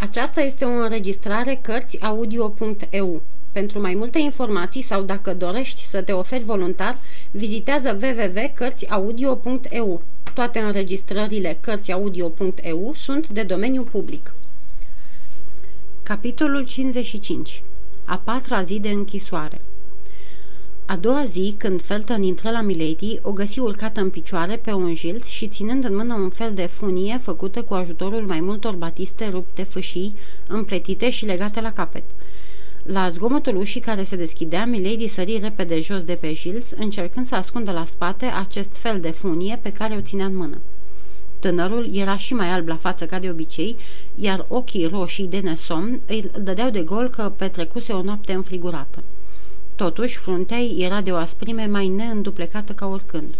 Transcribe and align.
Aceasta 0.00 0.40
este 0.40 0.64
o 0.64 0.68
înregistrare 0.68 1.58
Cărțiaudio.eu. 1.62 3.22
Pentru 3.52 3.80
mai 3.80 3.94
multe 3.94 4.18
informații 4.18 4.82
sau 4.82 5.02
dacă 5.02 5.34
dorești 5.34 5.84
să 5.84 6.02
te 6.02 6.12
oferi 6.12 6.44
voluntar, 6.44 6.98
vizitează 7.30 7.98
www.cărțiaudio.eu. 8.02 10.02
Toate 10.34 10.58
înregistrările 10.58 11.58
Cărțiaudio.eu 11.60 12.92
sunt 12.94 13.28
de 13.28 13.42
domeniu 13.42 13.82
public. 13.82 14.34
Capitolul 16.02 16.64
55. 16.64 17.62
A 18.04 18.20
patra 18.24 18.62
zi 18.62 18.80
de 18.80 18.88
închisoare 18.88 19.60
a 20.90 20.96
doua 20.96 21.24
zi, 21.24 21.54
când 21.56 21.82
Felton 21.82 22.22
intră 22.22 22.50
la 22.50 22.60
Milady, 22.60 23.18
o 23.22 23.32
găsi 23.32 23.58
urcată 23.58 24.00
în 24.00 24.10
picioare 24.10 24.56
pe 24.56 24.72
un 24.72 24.94
jilț 24.94 25.26
și 25.26 25.48
ținând 25.48 25.84
în 25.84 25.96
mână 25.96 26.14
un 26.14 26.30
fel 26.30 26.54
de 26.54 26.66
funie 26.66 27.18
făcută 27.22 27.62
cu 27.62 27.74
ajutorul 27.74 28.26
mai 28.26 28.40
multor 28.40 28.74
batiste 28.74 29.28
rupte 29.28 29.62
fâșii, 29.62 30.14
împletite 30.46 31.10
și 31.10 31.24
legate 31.24 31.60
la 31.60 31.72
capet. 31.72 32.02
La 32.82 33.08
zgomotul 33.08 33.56
ușii 33.56 33.80
care 33.80 34.02
se 34.02 34.16
deschidea, 34.16 34.66
Milady 34.66 35.06
sări 35.06 35.38
repede 35.42 35.80
jos 35.80 36.04
de 36.04 36.14
pe 36.14 36.32
jilț, 36.32 36.70
încercând 36.70 37.26
să 37.26 37.34
ascundă 37.34 37.72
la 37.72 37.84
spate 37.84 38.24
acest 38.24 38.76
fel 38.76 39.00
de 39.00 39.10
funie 39.10 39.58
pe 39.62 39.72
care 39.72 39.94
o 39.94 40.00
ținea 40.00 40.26
în 40.26 40.36
mână. 40.36 40.58
Tânărul 41.38 41.88
era 41.92 42.16
și 42.16 42.34
mai 42.34 42.48
alb 42.48 42.68
la 42.68 42.76
față 42.76 43.06
ca 43.06 43.18
de 43.18 43.30
obicei, 43.30 43.76
iar 44.14 44.44
ochii 44.48 44.86
roșii 44.86 45.26
de 45.26 45.38
nesom 45.38 45.98
îi 46.06 46.30
dădeau 46.40 46.70
de 46.70 46.80
gol 46.80 47.08
că 47.08 47.32
petrecuse 47.36 47.92
o 47.92 48.02
noapte 48.02 48.32
înfrigurată. 48.32 49.02
Totuși, 49.78 50.16
fruntea 50.16 50.58
era 50.58 51.00
de 51.00 51.12
o 51.12 51.16
asprime 51.16 51.66
mai 51.66 51.88
neînduplecată 51.88 52.72
ca 52.72 52.86
oricând. 52.86 53.34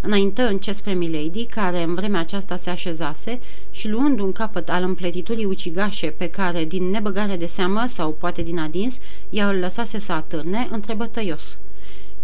Înaintă 0.00 0.48
încet 0.48 0.74
spre 0.74 0.92
Milady, 0.92 1.46
care 1.46 1.82
în 1.82 1.94
vremea 1.94 2.20
aceasta 2.20 2.56
se 2.56 2.70
așezase 2.70 3.40
și 3.70 3.88
luând 3.88 4.20
un 4.20 4.32
capăt 4.32 4.68
al 4.68 4.82
împletiturii 4.82 5.44
ucigașe 5.44 6.06
pe 6.06 6.26
care, 6.26 6.64
din 6.64 6.90
nebăgare 6.90 7.36
de 7.36 7.46
seamă 7.46 7.84
sau 7.86 8.10
poate 8.18 8.42
din 8.42 8.58
adins, 8.58 8.98
ea 9.30 9.48
îl 9.48 9.58
lăsase 9.58 9.98
să 9.98 10.12
atârne, 10.12 10.68
întrebă 10.70 11.06
tăios. 11.06 11.58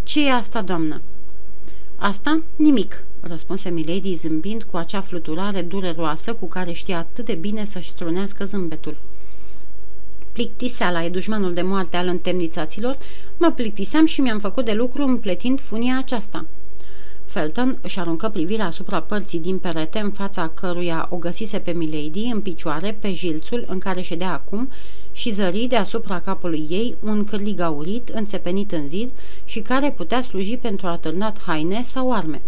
Ce 0.03 0.27
e 0.27 0.33
asta, 0.33 0.63
doamnă?" 0.63 1.01
Asta? 1.97 2.43
Nimic," 2.57 3.05
răspunse 3.21 3.69
Milady 3.69 4.15
zâmbind 4.15 4.63
cu 4.63 4.77
acea 4.77 5.01
fluturare 5.01 5.63
dureroasă 5.63 6.35
cu 6.35 6.47
care 6.47 6.73
știa 6.73 6.99
atât 6.99 7.25
de 7.25 7.35
bine 7.35 7.65
să-și 7.65 7.89
strunească 7.89 8.45
zâmbetul. 8.45 8.97
Plictiseala 10.37 11.05
e 11.05 11.09
dușmanul 11.09 11.55
de 11.55 11.63
moarte 11.63 11.97
al 11.97 12.07
întemnițaților, 12.07 12.99
mă 13.37 13.51
plictiseam 13.51 14.07
și 14.07 14.21
mi-am 14.21 14.39
făcut 14.39 14.65
de 14.65 14.73
lucru 14.73 15.03
împletind 15.03 15.61
funia 15.61 15.99
aceasta. 15.99 16.45
Felton 17.25 17.79
își 17.83 17.99
aruncă 17.99 18.29
privirea 18.29 18.67
asupra 18.67 19.01
părții 19.01 19.39
din 19.39 19.59
perete 19.59 19.99
în 19.99 20.11
fața 20.11 20.49
căruia 20.55 21.09
o 21.11 21.17
găsise 21.17 21.59
pe 21.59 21.71
Milady 21.71 22.31
în 22.33 22.41
picioare 22.41 22.97
pe 23.01 23.13
jilțul 23.13 23.65
în 23.69 23.79
care 23.79 24.01
ședea 24.01 24.33
acum 24.33 24.71
și 25.13 25.31
zări 25.31 25.67
deasupra 25.69 26.21
capului 26.21 26.67
ei 26.71 26.97
un 27.03 27.25
cârlig 27.25 27.61
aurit 27.61 28.09
înțepenit 28.09 28.73
în 28.73 28.89
zid 28.89 29.11
și 29.45 29.61
care 29.61 29.91
putea 29.91 30.21
sluji 30.21 30.57
pentru 30.57 30.87
atârnat 30.87 31.43
haine 31.43 31.83
sau 31.83 32.13
arme. 32.13 32.43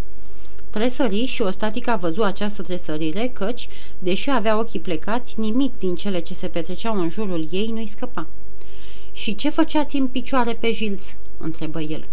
Tresări 0.70 1.24
și 1.24 1.42
o 1.42 1.50
statică 1.50 1.90
a 1.90 1.96
văzut 1.96 2.24
această 2.24 2.62
tresărire, 2.62 3.28
căci, 3.28 3.68
deși 3.98 4.30
avea 4.30 4.58
ochii 4.58 4.80
plecați, 4.80 5.40
nimic 5.40 5.78
din 5.78 5.94
cele 5.94 6.18
ce 6.18 6.34
se 6.34 6.48
petreceau 6.48 7.00
în 7.00 7.10
jurul 7.10 7.48
ei 7.50 7.70
nu-i 7.72 7.86
scăpa. 7.86 8.26
Și 9.12 9.34
ce 9.34 9.48
făceați 9.48 9.96
în 9.96 10.06
picioare 10.06 10.52
pe 10.52 10.72
jilț?" 10.72 11.14
întrebă 11.36 11.80
el. 11.80 12.06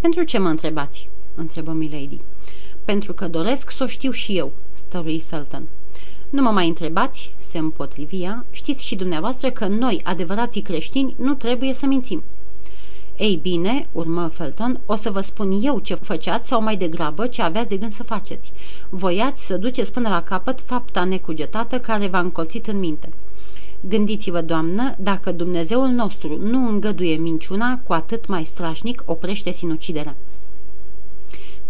Pentru 0.00 0.22
ce 0.22 0.38
mă 0.38 0.48
întrebați?" 0.48 1.08
întrebă 1.34 1.72
Milady. 1.72 2.18
Pentru 2.84 3.12
că 3.12 3.28
doresc 3.28 3.70
să 3.70 3.84
o 3.84 3.86
știu 3.86 4.10
și 4.10 4.36
eu," 4.36 4.52
stărui 4.72 5.20
Felton. 5.20 5.68
Nu 6.30 6.42
mă 6.42 6.50
mai 6.50 6.68
întrebați," 6.68 7.32
se 7.38 7.58
împotrivia, 7.58 8.44
știți 8.50 8.86
și 8.86 8.96
dumneavoastră 8.96 9.50
că 9.50 9.66
noi, 9.66 10.00
adevărații 10.04 10.60
creștini, 10.60 11.14
nu 11.18 11.34
trebuie 11.34 11.74
să 11.74 11.86
mințim." 11.86 12.22
Ei 13.20 13.38
bine, 13.42 13.86
urmă 13.92 14.30
Felton, 14.32 14.80
o 14.86 14.94
să 14.94 15.10
vă 15.10 15.20
spun 15.20 15.60
eu 15.62 15.78
ce 15.78 15.94
făceați 15.94 16.48
sau 16.48 16.62
mai 16.62 16.76
degrabă 16.76 17.26
ce 17.26 17.42
aveați 17.42 17.68
de 17.68 17.76
gând 17.76 17.92
să 17.92 18.02
faceți. 18.02 18.52
Voiați 18.88 19.46
să 19.46 19.56
duceți 19.56 19.92
până 19.92 20.08
la 20.08 20.22
capăt 20.22 20.60
fapta 20.60 21.04
necugetată 21.04 21.78
care 21.78 22.06
v-a 22.06 22.18
încolțit 22.18 22.66
în 22.66 22.78
minte. 22.78 23.08
Gândiți-vă, 23.80 24.40
doamnă, 24.40 24.94
dacă 24.98 25.32
Dumnezeul 25.32 25.88
nostru 25.88 26.38
nu 26.42 26.68
îngăduie 26.68 27.16
minciuna, 27.16 27.80
cu 27.86 27.92
atât 27.92 28.26
mai 28.26 28.44
strașnic 28.44 29.02
oprește 29.06 29.52
sinuciderea. 29.52 30.16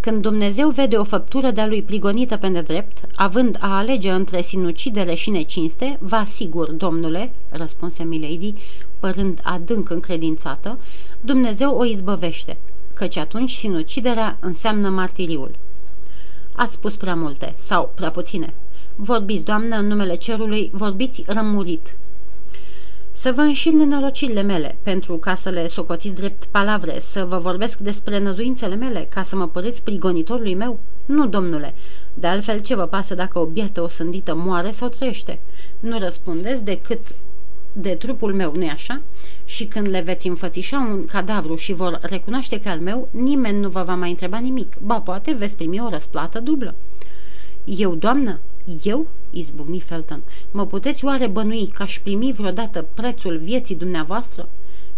Când 0.00 0.22
Dumnezeu 0.22 0.69
vede 0.69 0.96
o 0.96 1.04
făptură 1.04 1.50
de-a 1.50 1.66
lui 1.66 1.82
prigonită 1.82 2.36
pe 2.36 2.46
nedrept, 2.46 3.00
având 3.14 3.56
a 3.60 3.76
alege 3.76 4.10
între 4.10 4.41
sinucidere 4.41 5.14
și 5.14 5.30
necinste, 5.30 5.98
vă 6.00 6.16
asigur, 6.16 6.70
domnule, 6.70 7.32
răspunse 7.48 8.02
Milady, 8.02 8.54
părând 9.00 9.41
adânc 9.43 9.91
încredințată, 9.91 10.78
Dumnezeu 11.21 11.77
o 11.77 11.84
izbăvește, 11.84 12.56
căci 12.94 13.16
atunci 13.16 13.50
sinuciderea 13.50 14.37
înseamnă 14.41 14.88
martiriul. 14.88 15.50
Ați 16.53 16.72
spus 16.72 16.97
prea 16.97 17.15
multe, 17.15 17.55
sau 17.56 17.93
prea 17.94 18.11
puține. 18.11 18.55
Vorbiți, 18.97 19.44
doamnă, 19.44 19.77
în 19.77 19.87
numele 19.87 20.15
cerului, 20.15 20.71
vorbiți 20.72 21.22
rămurit. 21.27 21.97
Să 23.11 23.33
vă 23.33 23.41
înșir 23.41 23.72
nenorocirile 23.72 24.43
mele, 24.43 24.77
pentru 24.83 25.17
ca 25.17 25.34
să 25.34 25.49
le 25.49 25.67
socotiți 25.69 26.15
drept 26.15 26.44
palavre, 26.44 26.99
să 26.99 27.25
vă 27.25 27.37
vorbesc 27.37 27.78
despre 27.78 28.19
năzuințele 28.19 28.75
mele, 28.75 29.06
ca 29.11 29.22
să 29.22 29.37
mă 29.37 29.49
păreți 29.49 29.82
prigonitorului 29.82 30.55
meu? 30.55 30.78
Nu, 31.06 31.27
domnule. 31.27 31.75
De 32.15 32.27
altfel, 32.27 32.61
ce 32.61 32.75
vă 32.75 32.87
pasă 32.87 33.15
dacă 33.15 33.38
o 33.38 33.44
biată 33.44 33.82
osândită 33.82 34.34
moare 34.34 34.71
sau 34.71 34.88
trăiește? 34.88 35.38
Nu 35.81 35.99
răspundeți 35.99 36.65
decât 36.65 37.00
de 37.80 37.94
trupul 37.94 38.34
meu, 38.34 38.52
nu 38.54 38.68
așa? 38.68 39.00
Și 39.44 39.64
când 39.64 39.88
le 39.88 40.00
veți 40.00 40.28
înfățișa 40.28 40.78
un 40.78 41.04
cadavru 41.04 41.54
și 41.54 41.72
vor 41.72 41.98
recunoaște 42.02 42.60
că 42.60 42.68
al 42.68 42.78
meu, 42.78 43.08
nimeni 43.10 43.60
nu 43.60 43.68
vă 43.68 43.82
va 43.82 43.94
mai 43.94 44.10
întreba 44.10 44.38
nimic. 44.38 44.76
Ba, 44.82 45.00
poate 45.00 45.34
veți 45.34 45.56
primi 45.56 45.80
o 45.80 45.88
răsplată 45.88 46.40
dublă. 46.40 46.74
Eu, 47.64 47.94
doamnă? 47.94 48.40
Eu? 48.82 49.06
izbucni 49.30 49.80
Felton. 49.80 50.22
Mă 50.50 50.66
puteți 50.66 51.04
oare 51.04 51.26
bănui 51.26 51.66
că 51.66 51.82
aș 51.82 51.98
primi 52.02 52.32
vreodată 52.32 52.86
prețul 52.94 53.38
vieții 53.38 53.74
dumneavoastră? 53.74 54.48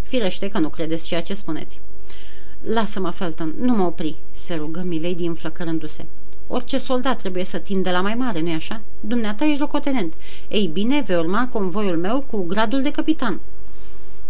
Firește 0.02 0.48
că 0.48 0.58
nu 0.58 0.68
credeți 0.68 1.06
ceea 1.06 1.22
ce 1.22 1.34
spuneți. 1.34 1.80
Lasă-mă, 2.62 3.10
Felton, 3.10 3.54
nu 3.60 3.74
mă 3.74 3.82
opri, 3.82 4.16
se 4.30 4.54
rugă 4.54 4.82
Milady 4.82 5.24
înflăcărându-se. 5.24 6.06
Orice 6.54 6.78
soldat 6.78 7.18
trebuie 7.18 7.44
să 7.44 7.58
tindă 7.58 7.90
la 7.90 8.00
mai 8.00 8.14
mare, 8.14 8.40
nu-i 8.40 8.52
așa? 8.52 8.80
Dumneata 9.00 9.44
ești 9.44 9.60
locotenent. 9.60 10.14
Ei 10.48 10.66
bine, 10.66 11.00
vei 11.06 11.16
urma 11.16 11.48
convoiul 11.48 11.96
meu 11.96 12.20
cu 12.20 12.42
gradul 12.42 12.82
de 12.82 12.90
capitan. 12.90 13.40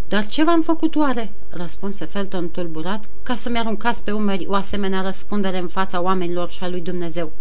Dar 0.09 0.27
ce 0.27 0.45
v-am 0.45 0.63
făcut 0.63 0.97
oare?" 0.97 1.33
răspunse 1.51 2.05
Felton 2.05 2.51
tulburat, 2.51 3.05
ca 3.23 3.35
să-mi 3.35 3.59
aruncați 3.59 4.05
pe 4.05 4.13
umeri 4.13 4.47
o 4.49 4.55
asemenea 4.55 5.01
răspundere 5.03 5.59
în 5.59 5.69
fața 5.69 6.01
oamenilor 6.01 6.51
și 6.51 6.65
a 6.65 6.69
lui 6.69 6.81
Dumnezeu. 6.81 7.33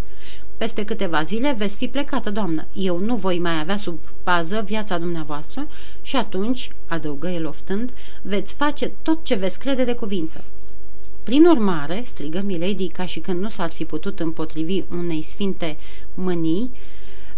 Peste 0.57 0.85
câteva 0.85 1.21
zile 1.21 1.55
veți 1.57 1.77
fi 1.77 1.87
plecată, 1.87 2.31
doamnă. 2.31 2.65
Eu 2.73 2.97
nu 2.97 3.15
voi 3.15 3.39
mai 3.39 3.59
avea 3.59 3.77
sub 3.77 3.99
pază 4.23 4.61
viața 4.65 4.97
dumneavoastră 4.97 5.67
și 6.01 6.15
atunci, 6.15 6.71
adăugă 6.87 7.27
el 7.27 7.45
oftând, 7.45 7.91
veți 8.21 8.53
face 8.53 8.91
tot 9.01 9.19
ce 9.23 9.35
veți 9.35 9.59
crede 9.59 9.83
de 9.83 9.93
cuvință. 9.95 10.43
Prin 11.23 11.45
urmare, 11.45 12.01
strigă 12.05 12.41
Milady 12.45 12.87
ca 12.87 13.05
și 13.05 13.19
când 13.19 13.41
nu 13.41 13.49
s-ar 13.49 13.69
fi 13.69 13.85
putut 13.85 14.19
împotrivi 14.19 14.83
unei 14.89 15.21
sfinte 15.21 15.77
mânii, 16.13 16.71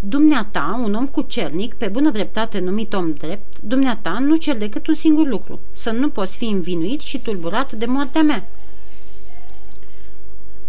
Dumneata, 0.05 0.79
un 0.83 0.93
om 0.93 1.07
cucernic, 1.07 1.73
pe 1.73 1.87
bună 1.87 2.09
dreptate 2.09 2.59
numit 2.59 2.93
om 2.93 3.13
drept, 3.13 3.59
dumneata 3.61 4.19
nu 4.19 4.35
cer 4.35 4.57
decât 4.57 4.87
un 4.87 4.93
singur 4.93 5.27
lucru, 5.27 5.59
să 5.71 5.91
nu 5.91 6.09
poți 6.09 6.37
fi 6.37 6.45
învinuit 6.45 7.01
și 7.01 7.19
tulburat 7.19 7.71
de 7.71 7.85
moartea 7.85 8.21
mea. 8.21 8.47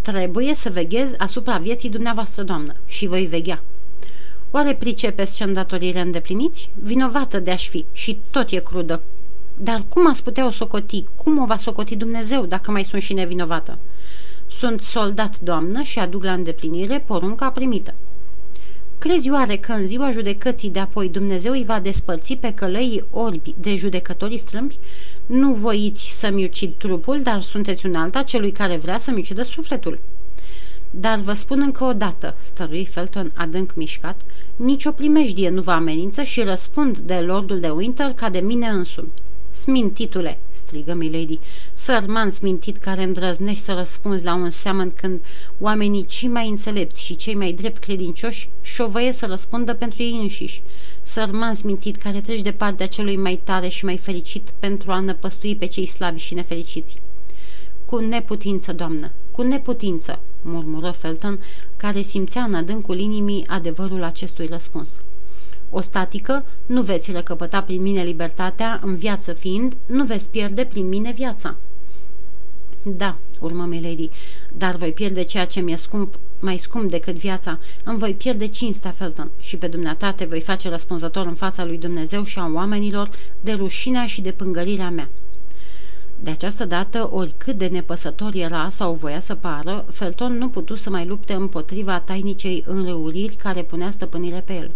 Trebuie 0.00 0.54
să 0.54 0.70
veghez 0.70 1.12
asupra 1.18 1.58
vieții 1.58 1.88
dumneavoastră, 1.88 2.42
doamnă, 2.42 2.74
și 2.86 3.06
voi 3.06 3.26
veghea. 3.26 3.62
Oare 4.50 4.74
pricepeți 4.74 5.36
ce 5.36 5.44
îndatorire 5.44 6.00
îndepliniți? 6.00 6.70
Vinovată 6.82 7.38
de 7.40 7.50
aș 7.50 7.68
fi 7.68 7.84
și 7.92 8.18
tot 8.30 8.50
e 8.50 8.58
crudă. 8.58 9.02
Dar 9.56 9.84
cum 9.88 10.08
ați 10.08 10.22
putea 10.22 10.46
o 10.46 10.50
socoti? 10.50 11.04
Cum 11.16 11.38
o 11.38 11.44
va 11.44 11.56
socoti 11.56 11.96
Dumnezeu 11.96 12.46
dacă 12.46 12.70
mai 12.70 12.84
sunt 12.84 13.02
și 13.02 13.12
nevinovată? 13.12 13.78
Sunt 14.46 14.80
soldat, 14.80 15.40
doamnă, 15.40 15.82
și 15.82 15.98
aduc 15.98 16.24
la 16.24 16.32
îndeplinire 16.32 17.02
porunca 17.06 17.50
primită. 17.50 17.94
Crezi 18.98 19.30
oare 19.30 19.56
că 19.56 19.72
în 19.72 19.86
ziua 19.86 20.10
judecății 20.10 20.70
de 20.70 20.78
apoi 20.78 21.08
Dumnezeu 21.08 21.52
îi 21.52 21.64
va 21.64 21.80
despărți 21.80 22.34
pe 22.34 22.52
călăii 22.52 23.04
orbi 23.10 23.54
de 23.60 23.76
judecătorii 23.76 24.38
strâmbi? 24.38 24.78
Nu 25.26 25.52
voiți 25.52 26.18
să-mi 26.18 26.44
ucid 26.44 26.72
trupul, 26.76 27.22
dar 27.22 27.40
sunteți 27.40 27.86
un 27.86 27.94
alta 27.94 28.22
celui 28.22 28.50
care 28.50 28.76
vrea 28.76 28.98
să-mi 28.98 29.18
ucidă 29.18 29.42
sufletul. 29.42 29.98
Dar 30.90 31.18
vă 31.18 31.32
spun 31.32 31.60
încă 31.60 31.84
o 31.84 31.92
dată, 31.92 32.34
stărui 32.38 32.86
Felton 32.86 33.32
adânc 33.34 33.74
mișcat, 33.74 34.20
nicio 34.56 34.90
primejdie 34.90 35.48
nu 35.48 35.62
vă 35.62 35.70
amenință 35.70 36.22
și 36.22 36.42
răspund 36.42 36.98
de 36.98 37.14
lordul 37.14 37.60
de 37.60 37.68
Winter 37.68 38.12
ca 38.12 38.28
de 38.28 38.40
mine 38.40 38.66
însumi. 38.66 39.12
Smintitule, 39.54 40.38
strigă 40.50 40.94
Milady, 40.94 41.38
sărman 41.72 42.30
smintit 42.30 42.76
care 42.76 43.02
îndrăznești 43.02 43.62
să 43.62 43.72
răspunzi 43.72 44.24
la 44.24 44.34
un 44.34 44.50
seamăn 44.50 44.90
când 44.90 45.20
oamenii 45.58 46.04
cei 46.04 46.28
mai 46.28 46.48
înțelepți 46.48 47.02
și 47.02 47.16
cei 47.16 47.34
mai 47.34 47.52
drept 47.52 47.78
credincioși 47.78 48.48
șovăie 48.62 49.12
să 49.12 49.26
răspundă 49.26 49.74
pentru 49.74 50.02
ei 50.02 50.18
înșiși. 50.20 50.62
Sărman 51.02 51.54
smintit 51.54 51.96
care 51.96 52.20
treci 52.20 52.42
de 52.42 52.52
partea 52.52 52.86
celui 52.86 53.16
mai 53.16 53.40
tare 53.44 53.68
și 53.68 53.84
mai 53.84 53.96
fericit 53.96 54.52
pentru 54.58 54.90
a 54.90 55.00
năpăstui 55.00 55.56
pe 55.56 55.66
cei 55.66 55.86
slabi 55.86 56.20
și 56.20 56.34
nefericiți. 56.34 56.96
Cu 57.84 57.98
neputință, 57.98 58.72
doamnă, 58.72 59.10
cu 59.30 59.42
neputință, 59.42 60.20
murmură 60.42 60.90
Felton, 60.90 61.40
care 61.76 62.02
simțea 62.02 62.42
în 62.42 62.54
adâncul 62.54 62.98
inimii 62.98 63.46
adevărul 63.46 64.02
acestui 64.02 64.46
răspuns. 64.46 65.02
O 65.76 65.80
statică, 65.80 66.44
nu 66.66 66.82
veți 66.82 67.12
recăpăta 67.12 67.62
prin 67.62 67.82
mine 67.82 68.02
libertatea, 68.02 68.80
în 68.84 68.96
viață 68.96 69.32
fiind, 69.32 69.76
nu 69.86 70.04
veți 70.04 70.30
pierde 70.30 70.64
prin 70.64 70.88
mine 70.88 71.12
viața. 71.12 71.56
Da, 72.82 73.16
urmă 73.40 73.64
Milady, 73.64 74.10
dar 74.56 74.76
voi 74.76 74.92
pierde 74.92 75.22
ceea 75.22 75.46
ce 75.46 75.60
mi-e 75.60 75.76
scump, 75.76 76.18
mai 76.40 76.56
scump 76.56 76.90
decât 76.90 77.14
viața. 77.14 77.58
Îmi 77.84 77.98
voi 77.98 78.14
pierde 78.14 78.46
cinstea, 78.46 78.90
Felton, 78.90 79.30
și 79.40 79.56
pe 79.56 79.66
dumneata 79.66 80.10
te 80.10 80.24
voi 80.24 80.40
face 80.40 80.68
răspunzător 80.68 81.26
în 81.26 81.34
fața 81.34 81.64
lui 81.64 81.78
Dumnezeu 81.78 82.22
și 82.22 82.38
a 82.38 82.50
oamenilor 82.54 83.10
de 83.40 83.52
rușinea 83.52 84.06
și 84.06 84.20
de 84.20 84.30
pângărirea 84.30 84.90
mea. 84.90 85.08
De 86.22 86.30
această 86.30 86.64
dată, 86.64 87.08
oricât 87.12 87.58
de 87.58 87.66
nepăsător 87.66 88.34
era 88.34 88.68
sau 88.68 88.94
voia 88.94 89.20
să 89.20 89.34
pară, 89.34 89.84
Felton 89.90 90.38
nu 90.38 90.48
putu 90.48 90.74
să 90.74 90.90
mai 90.90 91.06
lupte 91.06 91.32
împotriva 91.32 92.00
tainicei 92.00 92.64
înrăuriri 92.66 93.34
care 93.34 93.62
punea 93.62 93.90
stăpânire 93.90 94.42
pe 94.46 94.52
el. 94.52 94.70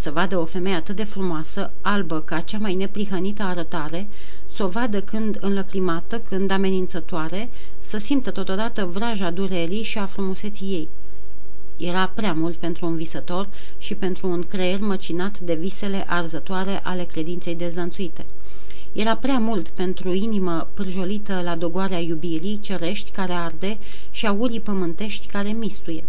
Să 0.00 0.10
vadă 0.10 0.38
o 0.38 0.44
femeie 0.44 0.74
atât 0.74 0.96
de 0.96 1.04
frumoasă, 1.04 1.70
albă 1.80 2.20
ca 2.20 2.40
cea 2.40 2.58
mai 2.58 2.74
neprihănită 2.74 3.42
arătare, 3.42 4.06
să 4.46 4.64
o 4.64 4.68
vadă 4.68 5.00
când 5.00 5.38
înlăcrimată, 5.40 6.18
când 6.18 6.50
amenințătoare, 6.50 7.48
să 7.78 7.98
simtă 7.98 8.30
totodată 8.30 8.84
vraja 8.84 9.30
durerii 9.30 9.82
și 9.82 9.98
a 9.98 10.06
frumuseții 10.06 10.66
ei. 10.66 10.88
Era 11.76 12.06
prea 12.14 12.32
mult 12.32 12.56
pentru 12.56 12.86
un 12.86 12.96
visător 12.96 13.48
și 13.78 13.94
pentru 13.94 14.28
un 14.28 14.42
creier 14.42 14.80
măcinat 14.80 15.38
de 15.38 15.54
visele 15.54 16.04
arzătoare 16.06 16.80
ale 16.82 17.04
credinței 17.04 17.54
dezlănțuite. 17.54 18.26
Era 18.92 19.16
prea 19.16 19.38
mult 19.38 19.68
pentru 19.68 20.12
inimă 20.12 20.68
pârjolită 20.74 21.40
la 21.44 21.56
dogoarea 21.56 21.98
iubirii 21.98 22.60
cerești 22.60 23.10
care 23.10 23.32
arde 23.32 23.78
și 24.10 24.26
a 24.26 24.32
urii 24.32 24.60
pământești 24.60 25.26
care 25.26 25.48
mistuie. 25.48 26.04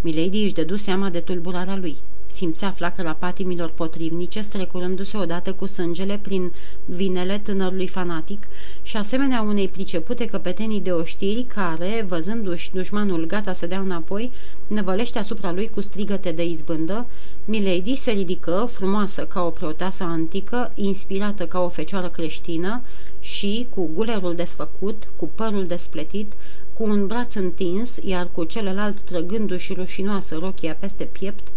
Milady 0.00 0.42
își 0.42 0.54
dădu 0.54 0.76
seama 0.76 1.08
de 1.08 1.20
tulburarea 1.20 1.76
lui. 1.76 1.96
Simțea 2.32 2.70
flacăra 2.70 3.12
patimilor 3.12 3.70
potrivnice 3.70 4.40
strecurându-se 4.40 5.16
odată 5.16 5.52
cu 5.52 5.66
sângele 5.66 6.18
prin 6.22 6.52
vinele 6.84 7.38
tânărului 7.38 7.86
fanatic 7.86 8.48
și 8.82 8.96
asemenea 8.96 9.42
unei 9.42 9.68
pricepute 9.68 10.24
căpetenii 10.24 10.80
de 10.80 10.92
oștiri 10.92 11.42
care, 11.42 12.04
văzându-și 12.08 12.72
dușmanul 12.72 13.26
gata 13.26 13.52
să 13.52 13.66
dea 13.66 13.78
înapoi, 13.78 14.30
năvălește 14.66 15.18
asupra 15.18 15.52
lui 15.52 15.68
cu 15.68 15.80
strigăte 15.80 16.30
de 16.30 16.44
izbândă, 16.44 17.06
Milady 17.44 17.94
se 17.94 18.10
ridică, 18.10 18.68
frumoasă 18.70 19.24
ca 19.24 19.42
o 19.42 19.50
preoteasă 19.50 20.02
antică, 20.02 20.72
inspirată 20.74 21.46
ca 21.46 21.60
o 21.60 21.68
fecioară 21.68 22.08
creștină 22.08 22.82
și, 23.20 23.66
cu 23.70 23.90
gulerul 23.94 24.34
desfăcut, 24.34 25.08
cu 25.16 25.30
părul 25.34 25.66
despletit, 25.66 26.32
cu 26.72 26.82
un 26.82 27.06
braț 27.06 27.34
întins, 27.34 27.98
iar 28.02 28.28
cu 28.32 28.44
celălalt 28.44 29.00
trăgându-și 29.00 29.72
rușinoasă 29.72 30.38
rochia 30.40 30.74
peste 30.74 31.04
piept, 31.04 31.48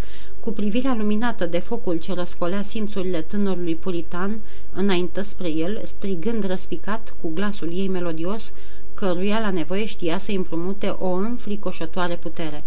cu 0.45 0.51
privirea 0.51 0.95
luminată 0.95 1.45
de 1.45 1.59
focul 1.59 1.97
ce 1.97 2.13
răscolea 2.13 2.61
simțurile 2.61 3.21
tânărului 3.21 3.75
puritan, 3.75 4.39
înaintă 4.73 5.21
spre 5.21 5.49
el, 5.49 5.81
strigând 5.83 6.45
răspicat 6.45 7.15
cu 7.21 7.31
glasul 7.33 7.69
ei 7.73 7.87
melodios, 7.87 8.53
căruia 8.93 9.39
la 9.39 9.49
nevoie 9.49 9.85
știa 9.85 10.17
să 10.17 10.31
împrumute 10.31 10.87
o 10.87 11.11
înfricoșătoare 11.11 12.15
putere. 12.15 12.63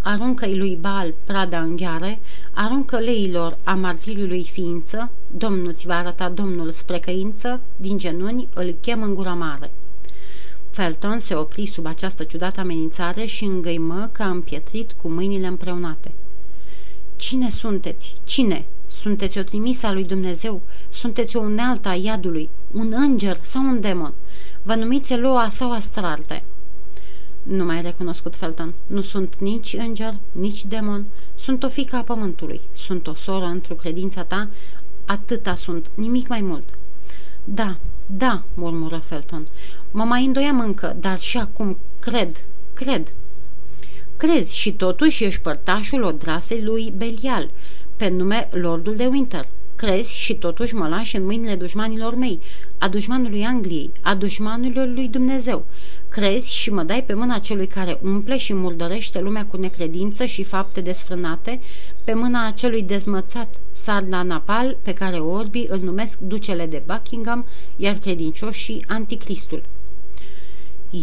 Aruncă-i 0.00 0.56
lui 0.56 0.78
Bal 0.80 1.14
prada 1.24 1.60
în 1.60 1.76
gheare, 1.76 2.18
aruncă 2.52 2.98
leilor 2.98 3.58
a 3.64 3.74
martiriului 3.74 4.44
ființă, 4.44 5.10
Domnul 5.36 5.72
ți 5.72 5.86
va 5.86 5.96
arăta 5.96 6.28
Domnul 6.28 6.70
spre 6.70 6.98
căință, 6.98 7.60
din 7.76 7.98
genuni 7.98 8.48
îl 8.54 8.74
chem 8.80 9.02
în 9.02 9.14
gura 9.14 9.34
mare. 9.34 9.70
Felton 10.70 11.18
se 11.18 11.34
opri 11.34 11.66
sub 11.66 11.86
această 11.86 12.24
ciudată 12.24 12.60
amenințare 12.60 13.24
și 13.24 13.44
îngăimă 13.44 14.08
ca 14.12 14.28
împietrit 14.28 14.92
cu 14.92 15.08
mâinile 15.08 15.46
împreunate. 15.46 16.12
Cine 17.16 17.50
sunteți? 17.50 18.14
Cine? 18.24 18.64
Sunteți 18.86 19.38
o 19.38 19.42
trimisă 19.42 19.86
a 19.86 19.92
lui 19.92 20.04
Dumnezeu? 20.04 20.60
Sunteți 20.88 21.36
o 21.36 21.40
unealtă 21.40 21.88
a 21.88 21.94
iadului? 21.94 22.48
Un 22.72 22.92
înger 22.96 23.38
sau 23.42 23.62
un 23.62 23.80
demon? 23.80 24.12
Vă 24.62 24.74
numiți 24.74 25.12
Eloa 25.12 25.48
sau 25.48 25.72
Astrarte? 25.72 26.42
Nu 27.42 27.64
mai 27.64 27.80
recunoscut 27.80 28.36
Felton. 28.36 28.74
Nu 28.86 29.00
sunt 29.00 29.36
nici 29.38 29.74
înger, 29.78 30.16
nici 30.32 30.64
demon. 30.64 31.04
Sunt 31.34 31.62
o 31.62 31.68
fică 31.68 31.96
a 31.96 32.02
pământului. 32.02 32.60
Sunt 32.76 33.06
o 33.06 33.14
soră 33.14 33.44
într-o 33.44 33.74
credința 33.74 34.22
ta. 34.22 34.48
Atâta 35.04 35.54
sunt, 35.54 35.90
nimic 35.94 36.28
mai 36.28 36.40
mult. 36.40 36.78
Da, 37.44 37.76
da, 38.06 38.42
murmură 38.54 38.96
Felton. 38.96 39.46
Mă 39.90 40.04
mai 40.04 40.24
îndoiam 40.24 40.60
încă, 40.60 40.96
dar 41.00 41.18
și 41.18 41.38
acum 41.38 41.76
cred, 41.98 42.44
cred. 42.74 43.14
Crezi 44.16 44.56
și 44.56 44.72
totuși 44.72 45.24
ești 45.24 45.40
părtașul 45.40 46.02
odrasei 46.02 46.62
lui 46.62 46.92
Belial, 46.96 47.50
pe 47.96 48.08
nume 48.08 48.48
Lordul 48.52 48.96
de 48.96 49.06
Winter. 49.06 49.48
Crezi 49.76 50.14
și 50.14 50.34
totuși 50.34 50.74
mă 50.74 50.88
lași 50.88 51.16
în 51.16 51.24
mâinile 51.24 51.54
dușmanilor 51.54 52.14
mei, 52.14 52.40
a 52.78 52.88
dușmanului 52.88 53.44
Angliei, 53.44 53.90
a 54.00 54.14
dușmanului 54.14 54.92
lui 54.94 55.08
Dumnezeu. 55.08 55.64
Crezi 56.08 56.52
și 56.54 56.70
mă 56.72 56.82
dai 56.82 57.02
pe 57.02 57.14
mâna 57.14 57.38
celui 57.38 57.66
care 57.66 57.98
umple 58.02 58.36
și 58.36 58.54
murdărește 58.54 59.20
lumea 59.20 59.46
cu 59.46 59.56
necredință 59.56 60.24
și 60.24 60.42
fapte 60.42 60.80
desfrânate, 60.80 61.60
pe 62.04 62.14
mâna 62.14 62.46
acelui 62.46 62.82
dezmățat 62.82 63.60
Sardanapal, 63.72 64.76
pe 64.82 64.92
care 64.92 65.16
orbii 65.16 65.66
îl 65.68 65.78
numesc 65.78 66.18
ducele 66.18 66.66
de 66.66 66.82
Buckingham, 66.86 67.46
iar 67.76 67.94
credincioșii 67.94 68.84
anticristul. 68.88 69.64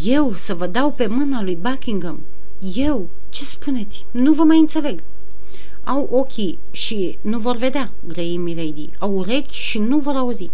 Eu 0.04 0.34
să 0.34 0.54
vă 0.54 0.68
dau 0.68 0.92
pe 0.92 1.08
mâna 1.08 1.44
lui 1.44 1.58
Buckingham? 1.62 2.20
Eu? 2.76 3.10
Ce 3.30 3.44
spuneți? 3.44 4.06
Nu 4.12 4.34
vă 4.34 4.44
mai 4.44 4.60
înțeleg. 4.60 5.04
Au 5.84 6.10
ochii 6.12 6.60
și 6.72 7.18
nu 7.22 7.40
vor 7.40 7.56
vedea, 7.56 7.92
grăi 8.08 8.38
Milady. 8.38 8.90
Au 9.00 9.18
urechi 9.18 9.56
și 9.56 9.80
nu 9.80 10.00
vor 10.00 10.16
auzi. 10.16 10.50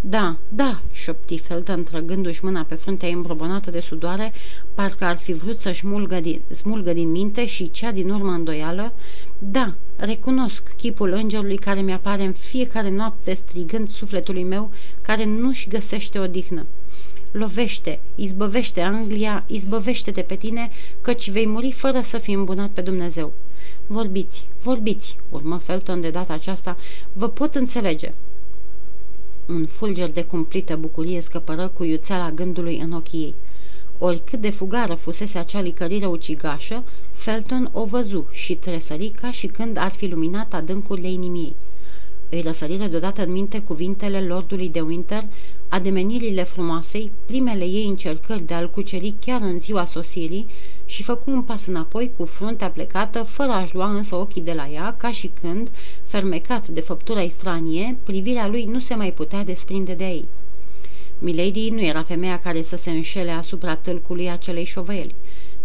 Da, 0.00 0.36
da, 0.48 0.82
șopti 0.92 1.38
Felton 1.38 1.84
trăgându-și 1.84 2.44
mâna 2.44 2.62
pe 2.62 2.74
fruntea 2.74 3.08
îmbrobonată 3.08 3.70
de 3.70 3.80
sudoare, 3.80 4.32
parcă 4.74 5.04
ar 5.04 5.16
fi 5.16 5.32
vrut 5.32 5.56
să-și 5.56 5.80
smulgă 5.80 6.20
din, 6.20 6.40
smulgă 6.50 6.92
din 6.92 7.10
minte 7.10 7.46
și 7.46 7.70
cea 7.70 7.90
din 7.90 8.10
urmă 8.10 8.30
îndoială. 8.30 8.92
Da, 9.38 9.74
recunosc 9.96 10.74
chipul 10.76 11.12
îngerului 11.12 11.56
care 11.56 11.80
mi-apare 11.80 12.22
în 12.22 12.32
fiecare 12.32 12.90
noapte 12.90 13.34
strigând 13.34 13.88
sufletului 13.88 14.44
meu 14.44 14.70
care 15.02 15.24
nu-și 15.24 15.68
găsește 15.68 16.18
odihnă. 16.18 16.66
Lovește, 17.30 18.00
izbăvește 18.14 18.80
Anglia, 18.80 19.44
izbăvește-te 19.46 20.22
pe 20.22 20.34
tine, 20.34 20.70
căci 21.00 21.30
vei 21.30 21.46
muri 21.46 21.72
fără 21.72 22.00
să 22.00 22.18
fii 22.18 22.34
îmbunat 22.34 22.70
pe 22.70 22.80
Dumnezeu. 22.80 23.32
Vorbiți, 23.86 24.46
vorbiți, 24.62 25.16
urmă 25.28 25.56
Felton 25.56 26.00
de 26.00 26.10
data 26.10 26.32
aceasta, 26.32 26.76
vă 27.12 27.28
pot 27.28 27.54
înțelege. 27.54 28.12
Un 29.48 29.66
fulger 29.66 30.10
de 30.10 30.24
cumplită 30.24 30.76
bucurie 30.76 31.20
scăpără 31.20 31.68
cu 31.68 31.84
iuțeala 31.84 32.30
gândului 32.30 32.78
în 32.78 32.92
ochii 32.92 33.20
ei. 33.20 33.34
Oricât 33.98 34.40
de 34.40 34.50
fugară 34.50 34.94
fusese 34.94 35.38
acea 35.38 35.60
licărire 35.60 36.06
ucigașă, 36.06 36.82
Felton 37.12 37.70
o 37.72 37.84
văzu 37.84 38.26
și 38.30 38.54
tresări 38.54 39.08
ca 39.08 39.30
și 39.30 39.46
când 39.46 39.76
ar 39.76 39.90
fi 39.90 40.06
luminat 40.06 40.54
adâncurile 40.54 41.08
inimii. 41.08 41.56
Îi 42.28 42.40
răsăriră 42.40 42.86
deodată 42.86 43.22
în 43.22 43.32
minte 43.32 43.58
cuvintele 43.60 44.20
lordului 44.20 44.68
de 44.68 44.80
Winter, 44.80 45.22
ademenirile 45.70 46.42
frumoasei, 46.42 47.10
primele 47.26 47.64
ei 47.64 47.86
încercări 47.86 48.42
de 48.42 48.54
a-l 48.54 48.70
cuceri 48.70 49.14
chiar 49.20 49.40
în 49.40 49.58
ziua 49.58 49.84
sosirii 49.84 50.46
și 50.84 51.02
făcu 51.02 51.30
un 51.30 51.42
pas 51.42 51.66
înapoi 51.66 52.10
cu 52.16 52.24
fruntea 52.24 52.70
plecată, 52.70 53.22
fără 53.22 53.50
a-și 53.50 53.74
lua 53.74 53.90
însă 53.90 54.14
ochii 54.14 54.40
de 54.40 54.52
la 54.52 54.68
ea, 54.68 54.94
ca 54.98 55.10
și 55.10 55.30
când, 55.40 55.70
fermecat 56.04 56.68
de 56.68 56.80
făptura 56.80 57.28
stranie, 57.28 57.96
privirea 58.02 58.48
lui 58.48 58.64
nu 58.64 58.78
se 58.78 58.94
mai 58.94 59.12
putea 59.12 59.44
desprinde 59.44 59.94
de 59.94 60.04
ei. 60.04 60.24
Milady 61.18 61.70
nu 61.70 61.80
era 61.80 62.02
femeia 62.02 62.38
care 62.38 62.62
să 62.62 62.76
se 62.76 62.90
înșele 62.90 63.30
asupra 63.30 63.74
tâlcului 63.74 64.30
acelei 64.30 64.64
șovăieli. 64.64 65.14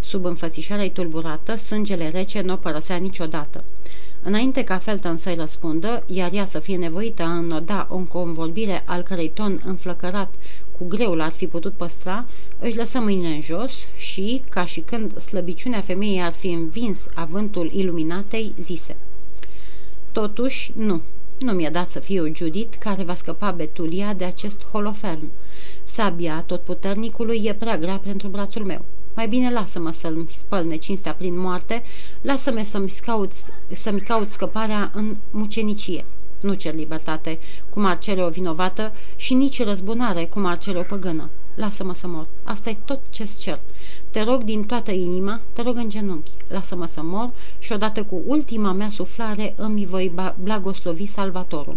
Sub 0.00 0.24
înfățișarea 0.24 0.90
tulburată, 0.90 1.54
sângele 1.54 2.08
rece 2.08 2.40
nu 2.40 2.52
o 2.52 2.56
părăsea 2.56 2.96
niciodată. 2.96 3.64
Înainte 4.26 4.64
ca 4.64 4.78
Felton 4.78 5.16
să-i 5.16 5.34
răspundă, 5.34 6.02
iar 6.06 6.32
ea 6.32 6.44
să 6.44 6.58
fie 6.58 6.76
nevoită 6.76 7.22
a 7.22 7.36
înnoda 7.36 7.86
o 7.90 7.96
convorbire 7.96 8.82
al 8.86 9.02
cărei 9.02 9.28
ton 9.28 9.62
înflăcărat 9.64 10.34
cu 10.78 10.84
greu 10.88 11.14
l-ar 11.14 11.30
fi 11.30 11.46
putut 11.46 11.72
păstra, 11.72 12.24
își 12.58 12.76
lăsă 12.76 12.98
mâinile 12.98 13.28
în 13.28 13.40
jos 13.40 13.86
și, 13.96 14.42
ca 14.48 14.64
și 14.64 14.80
când 14.80 15.18
slăbiciunea 15.18 15.80
femeii 15.80 16.20
ar 16.20 16.32
fi 16.32 16.46
învins 16.46 17.06
avântul 17.14 17.70
iluminatei, 17.72 18.54
zise 18.58 18.96
Totuși, 20.12 20.72
nu. 20.76 21.00
Nu 21.38 21.52
mi-e 21.52 21.68
dat 21.68 21.90
să 21.90 22.00
fiu 22.00 22.32
Judith 22.34 22.76
care 22.78 23.02
va 23.02 23.14
scăpa 23.14 23.50
Betulia 23.50 24.14
de 24.14 24.24
acest 24.24 24.64
holofern. 24.64 25.30
Sabia 25.82 26.42
tot 26.46 26.60
puternicului 26.60 27.42
e 27.44 27.54
prea 27.54 27.78
grea 27.78 27.96
pentru 27.96 28.28
brațul 28.28 28.64
meu. 28.64 28.84
Mai 29.16 29.28
bine 29.28 29.52
lasă-mă 29.52 29.90
să-mi 29.90 30.26
spăl 30.30 30.64
necinstea 30.64 31.12
prin 31.14 31.38
moarte, 31.38 31.82
lasă-mă 32.20 32.62
să-mi 32.62 32.92
caut, 33.02 33.32
să 33.72 33.92
caut 34.06 34.28
scăparea 34.28 34.90
în 34.94 35.16
mucenicie. 35.30 36.04
Nu 36.40 36.54
cer 36.54 36.74
libertate, 36.74 37.38
cum 37.70 37.84
ar 37.84 37.98
cere 37.98 38.24
o 38.24 38.28
vinovată, 38.28 38.92
și 39.16 39.34
nici 39.34 39.62
răzbunare, 39.62 40.24
cum 40.24 40.46
ar 40.46 40.58
cere 40.58 40.78
o 40.78 40.82
păgână. 40.82 41.30
Lasă-mă 41.54 41.94
să 41.94 42.06
mor. 42.06 42.26
Asta 42.44 42.70
e 42.70 42.76
tot 42.84 43.00
ce-ți 43.10 43.40
cer. 43.40 43.58
Te 44.10 44.22
rog 44.22 44.42
din 44.42 44.64
toată 44.64 44.90
inima, 44.90 45.40
te 45.52 45.62
rog 45.62 45.76
în 45.76 45.88
genunchi. 45.88 46.30
Lasă-mă 46.48 46.86
să 46.86 47.00
mor 47.02 47.30
și 47.58 47.72
odată 47.72 48.02
cu 48.04 48.22
ultima 48.26 48.72
mea 48.72 48.88
suflare 48.88 49.54
îmi 49.56 49.86
voi 49.86 50.12
blagoslovi 50.42 51.06
salvatorul. 51.06 51.76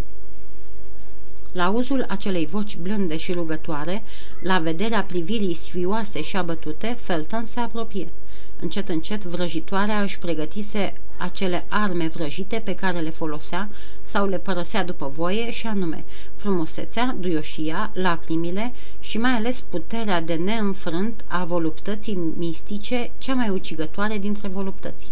La 1.52 1.66
auzul 1.66 2.06
acelei 2.08 2.46
voci 2.46 2.78
blânde 2.78 3.18
și 3.18 3.34
rugătoare, 3.34 4.04
la 4.42 4.60
vederea 4.60 5.04
privirii 5.04 5.54
sfioase 5.54 6.22
și 6.22 6.38
abătute, 6.38 6.98
Felton 7.00 7.46
se 7.46 7.60
apropie. 7.60 8.12
Încet, 8.60 8.90
încet, 8.90 9.24
vrăjitoarea 9.24 10.02
își 10.02 10.20
pregătise 10.20 10.94
acele 11.18 11.66
arme 11.68 12.08
vrăjite 12.08 12.62
pe 12.64 12.76
care 12.76 13.00
le 13.00 13.10
folosea 13.10 13.70
sau 14.02 14.28
le 14.28 14.38
părăsea 14.38 14.84
după 14.84 15.12
voie 15.16 15.52
și 15.52 15.68
anume 15.68 16.04
frumusețea, 16.36 17.16
duioșia, 17.20 17.92
lacrimile 17.94 18.74
și 19.00 19.18
mai 19.18 19.32
ales 19.32 19.62
puterea 19.62 20.22
de 20.22 20.34
neînfrânt 20.34 21.26
a 21.28 21.46
voluptății 21.46 22.20
mistice, 22.38 23.12
cea 23.18 23.34
mai 23.34 23.50
ucigătoare 23.50 24.18
dintre 24.18 24.48
voluptăți. 24.48 25.12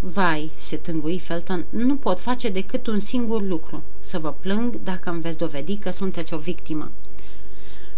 Vai, 0.00 0.50
se 0.58 0.76
tângui 0.76 1.18
Felton, 1.18 1.64
nu 1.68 1.96
pot 1.96 2.20
face 2.20 2.48
decât 2.48 2.86
un 2.86 2.98
singur 2.98 3.42
lucru, 3.42 3.82
să 4.00 4.18
vă 4.18 4.34
plâng 4.40 4.78
dacă 4.84 5.10
îmi 5.10 5.20
veți 5.20 5.38
dovedi 5.38 5.76
că 5.76 5.90
sunteți 5.90 6.34
o 6.34 6.38
victimă. 6.38 6.90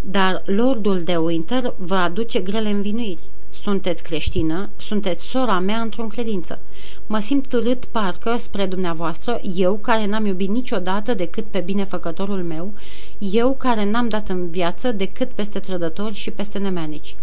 Dar 0.01 0.43
lordul 0.47 1.03
de 1.03 1.17
Winter 1.17 1.75
vă 1.77 1.95
aduce 1.95 2.41
grele 2.41 2.71
învinuiri. 2.71 3.23
Sunteți 3.53 4.03
creștină, 4.03 4.69
sunteți 4.77 5.23
sora 5.23 5.59
mea 5.59 5.81
într-o 5.81 6.03
credință. 6.03 6.59
Mă 7.07 7.19
simt 7.19 7.47
târât 7.47 7.85
parcă 7.85 8.37
spre 8.37 8.67
dumneavoastră, 8.67 9.41
eu 9.55 9.77
care 9.77 10.07
n-am 10.07 10.27
iubit 10.27 10.49
niciodată 10.49 11.15
decât 11.15 11.45
pe 11.45 11.61
binefăcătorul 11.61 12.43
meu, 12.43 12.73
eu 13.19 13.55
care 13.59 13.91
n-am 13.91 14.09
dat 14.09 14.29
în 14.29 14.51
viață 14.51 14.93
decât 14.93 15.31
peste 15.31 15.59
trădători 15.59 16.15
și 16.15 16.31
peste 16.31 16.59
nemenici. 16.59 17.17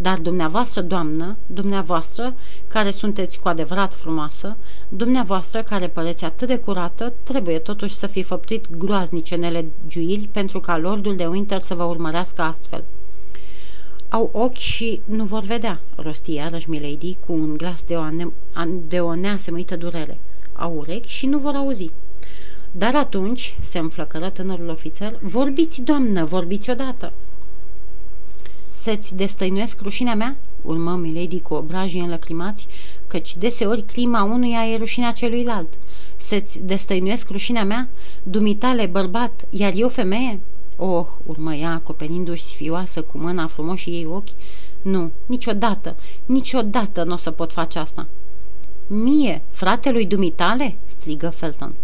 Dar 0.00 0.18
dumneavoastră, 0.18 0.80
doamnă, 0.80 1.36
dumneavoastră, 1.46 2.34
care 2.68 2.90
sunteți 2.90 3.38
cu 3.38 3.48
adevărat 3.48 3.94
frumoasă, 3.94 4.56
dumneavoastră, 4.88 5.62
care 5.62 5.88
păreți 5.88 6.24
atât 6.24 6.48
de 6.48 6.58
curată, 6.58 7.12
trebuie 7.22 7.58
totuși 7.58 7.94
să 7.94 8.06
fi 8.06 8.22
făptuit 8.22 8.76
groaznice 8.76 9.34
nelegiuiri 9.34 10.28
pentru 10.32 10.60
ca 10.60 10.78
lordul 10.78 11.16
de 11.16 11.26
Winter 11.26 11.60
să 11.60 11.74
vă 11.74 11.82
urmărească 11.82 12.42
astfel. 12.42 12.84
Au 14.08 14.30
ochi 14.32 14.56
și 14.56 15.00
nu 15.04 15.24
vor 15.24 15.42
vedea, 15.42 15.80
rosti 15.94 16.32
iarăși 16.32 16.70
Milady 16.70 17.16
cu 17.26 17.32
un 17.32 17.56
glas 17.56 17.84
de 17.84 17.94
o, 17.94 18.00
ane- 18.00 18.32
de 18.88 19.00
o 19.00 19.14
neasemăită 19.14 19.76
durere. 19.76 20.18
Au 20.52 20.76
urechi 20.76 21.08
și 21.08 21.26
nu 21.26 21.38
vor 21.38 21.54
auzi. 21.54 21.90
Dar 22.70 22.94
atunci, 22.94 23.56
se 23.60 23.78
înflăcără 23.78 24.30
tânărul 24.30 24.68
ofițer, 24.68 25.18
vorbiți, 25.22 25.82
doamnă, 25.82 26.24
vorbiți 26.24 26.70
odată. 26.70 27.12
Să-ți 28.88 29.14
destăinuiesc 29.14 29.80
rușinea 29.80 30.14
mea? 30.14 30.36
Urmă 30.62 30.96
Milady 30.96 31.40
cu 31.40 31.54
obrajii 31.54 32.00
înlăcrimați, 32.00 32.66
căci 33.06 33.36
deseori 33.36 33.82
clima 33.82 34.22
unuia 34.22 34.66
e 34.66 34.76
rușinea 34.76 35.12
celuilalt. 35.12 35.68
Să-ți 36.16 36.60
destăinuiesc 36.64 37.30
rușinea 37.30 37.64
mea? 37.64 37.88
Dumitale, 38.22 38.86
bărbat, 38.86 39.46
iar 39.50 39.72
eu 39.76 39.88
femeie? 39.88 40.40
Oh, 40.76 41.06
urmă 41.26 41.54
ea, 41.54 41.72
acoperindu-și 41.72 42.42
sfioasă 42.42 43.02
cu 43.02 43.18
mâna 43.18 43.46
frumoșii 43.46 43.92
ei 43.92 44.06
ochi. 44.06 44.28
Nu, 44.82 45.10
niciodată, 45.26 45.96
niciodată 46.26 47.04
nu 47.04 47.12
o 47.12 47.16
să 47.16 47.30
pot 47.30 47.52
face 47.52 47.78
asta. 47.78 48.06
Mie, 48.86 49.42
fratelui 49.50 50.06
dumitale? 50.06 50.76
strigă 50.84 51.28
Felton. 51.28 51.74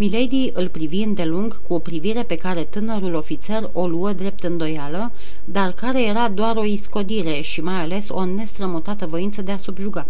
Milady 0.00 0.50
îl 0.52 0.68
privi 0.68 1.02
îndelung 1.02 1.62
cu 1.66 1.74
o 1.74 1.78
privire 1.78 2.22
pe 2.22 2.36
care 2.36 2.64
tânărul 2.64 3.14
ofițer 3.14 3.70
o 3.72 3.86
luă 3.86 4.12
drept 4.12 4.42
îndoială, 4.42 5.12
dar 5.44 5.72
care 5.72 6.04
era 6.04 6.28
doar 6.28 6.56
o 6.56 6.64
iscodire 6.64 7.40
și 7.40 7.60
mai 7.60 7.80
ales 7.80 8.08
o 8.08 8.24
nestrămutată 8.24 9.06
voință 9.06 9.42
de 9.42 9.50
a 9.50 9.56
subjuga. 9.56 10.06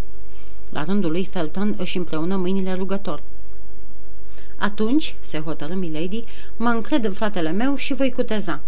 La 0.69 0.83
rândul 0.83 1.11
lui 1.11 1.25
Felton 1.25 1.75
își 1.79 1.97
împreună 1.97 2.37
mâinile 2.37 2.75
rugător. 2.75 3.23
Atunci, 4.57 5.15
se 5.21 5.39
hotărâ 5.39 5.75
Milady, 5.75 6.25
mă 6.57 6.69
încred 6.69 7.05
în 7.05 7.13
fratele 7.13 7.51
meu 7.51 7.75
și 7.75 7.95
voi 7.95 8.13
cuteza. 8.13 8.61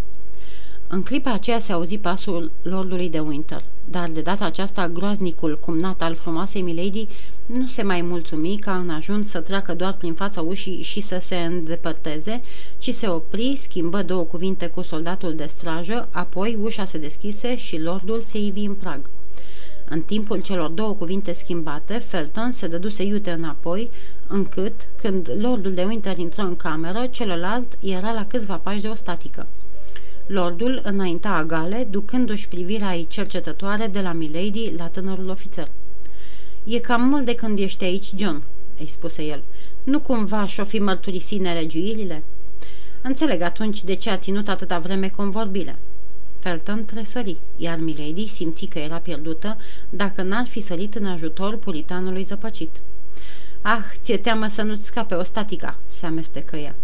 În 0.86 1.02
clipa 1.02 1.32
aceea 1.32 1.58
se 1.58 1.72
auzi 1.72 1.98
pasul 1.98 2.50
lordului 2.62 3.08
de 3.08 3.18
Winter, 3.18 3.62
dar 3.92 4.08
de 4.08 4.20
data 4.20 4.44
aceasta 4.44 4.88
groaznicul 4.88 5.58
cumnat 5.58 6.02
al 6.02 6.14
frumoasei 6.14 6.62
Milady 6.62 7.08
nu 7.46 7.66
se 7.66 7.82
mai 7.82 8.02
mulțumi 8.02 8.58
ca 8.58 8.76
în 8.76 8.90
ajuns 8.90 9.28
să 9.28 9.40
treacă 9.40 9.74
doar 9.74 9.92
prin 9.92 10.14
fața 10.14 10.40
ușii 10.40 10.82
și 10.82 11.00
să 11.00 11.18
se 11.20 11.36
îndepărteze, 11.36 12.42
ci 12.78 12.90
se 12.90 13.08
opri, 13.08 13.56
schimbă 13.56 14.02
două 14.02 14.22
cuvinte 14.22 14.66
cu 14.66 14.82
soldatul 14.82 15.34
de 15.34 15.46
strajă, 15.46 16.08
apoi 16.10 16.58
ușa 16.62 16.84
se 16.84 16.98
deschise 16.98 17.56
și 17.56 17.80
lordul 17.80 18.20
se 18.20 18.38
ivi 18.38 18.64
în 18.64 18.74
prag. 18.74 19.00
În 19.88 20.00
timpul 20.00 20.40
celor 20.40 20.70
două 20.70 20.92
cuvinte 20.92 21.32
schimbate, 21.32 21.94
Felton 21.98 22.50
se 22.50 22.66
dăduse 22.66 23.02
iute 23.02 23.30
înapoi, 23.30 23.90
încât, 24.26 24.88
când 24.96 25.30
lordul 25.38 25.72
de 25.72 25.84
Winter 25.84 26.18
intră 26.18 26.42
în 26.42 26.56
cameră, 26.56 27.06
celălalt 27.10 27.78
era 27.80 28.12
la 28.12 28.26
câțiva 28.26 28.56
pași 28.56 28.80
de 28.80 28.88
o 28.88 28.94
statică. 28.94 29.46
Lordul 30.32 30.80
înainta 30.84 31.28
agale, 31.28 31.88
ducându-și 31.90 32.48
privirea 32.48 32.96
ei 32.96 33.06
cercetătoare 33.10 33.86
de 33.86 34.00
la 34.00 34.12
Milady 34.12 34.72
la 34.76 34.86
tânărul 34.86 35.28
ofițer. 35.28 35.68
E 36.64 36.78
cam 36.78 37.02
mult 37.02 37.24
de 37.24 37.34
când 37.34 37.58
ești 37.58 37.84
aici, 37.84 38.12
John," 38.16 38.42
îi 38.78 38.86
spuse 38.86 39.22
el. 39.24 39.42
Nu 39.82 40.00
cumva 40.00 40.46
și-o 40.46 40.64
fi 40.64 40.78
mărturisit 40.78 41.40
nelegiuirile?" 41.40 42.22
Înțeleg 43.02 43.40
atunci 43.40 43.84
de 43.84 43.94
ce 43.94 44.10
a 44.10 44.16
ținut 44.16 44.48
atâta 44.48 44.78
vreme 44.78 45.08
convorbirea. 45.08 45.78
Felton 46.38 46.84
tresări, 46.84 47.36
iar 47.56 47.78
Milady 47.78 48.26
simți 48.26 48.66
că 48.66 48.78
era 48.78 48.96
pierdută 48.96 49.56
dacă 49.90 50.22
n-ar 50.22 50.46
fi 50.46 50.60
sărit 50.60 50.94
în 50.94 51.04
ajutor 51.04 51.56
puritanului 51.56 52.22
zăpăcit. 52.22 52.80
Ah, 53.62 53.84
ți-e 54.00 54.16
teamă 54.16 54.46
să 54.46 54.62
nu-ți 54.62 54.84
scape 54.84 55.14
o 55.14 55.22
statica," 55.22 55.78
se 55.86 56.06
amestecă 56.06 56.56
ea. 56.56 56.74